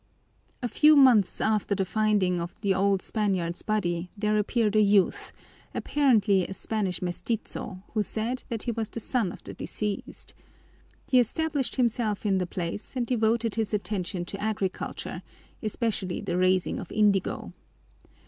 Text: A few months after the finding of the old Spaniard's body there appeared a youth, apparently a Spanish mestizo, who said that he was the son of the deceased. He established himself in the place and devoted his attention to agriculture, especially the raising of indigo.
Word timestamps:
A 0.63 0.67
few 0.67 0.95
months 0.95 1.39
after 1.39 1.75
the 1.75 1.85
finding 1.85 2.41
of 2.41 2.59
the 2.61 2.73
old 2.73 3.03
Spaniard's 3.03 3.61
body 3.61 4.09
there 4.17 4.35
appeared 4.35 4.75
a 4.75 4.81
youth, 4.81 5.31
apparently 5.75 6.43
a 6.47 6.55
Spanish 6.55 7.03
mestizo, 7.03 7.83
who 7.93 8.01
said 8.01 8.43
that 8.49 8.63
he 8.63 8.71
was 8.71 8.89
the 8.89 8.99
son 8.99 9.31
of 9.31 9.43
the 9.43 9.53
deceased. 9.53 10.33
He 11.07 11.19
established 11.19 11.75
himself 11.75 12.25
in 12.25 12.39
the 12.39 12.47
place 12.47 12.95
and 12.95 13.05
devoted 13.05 13.53
his 13.53 13.75
attention 13.75 14.25
to 14.25 14.41
agriculture, 14.41 15.21
especially 15.61 16.19
the 16.19 16.35
raising 16.35 16.79
of 16.79 16.91
indigo. 16.91 17.53